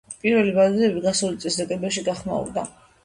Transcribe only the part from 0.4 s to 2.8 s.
ბრალდებები გასული წლის დეკემბერში გახმაურდა.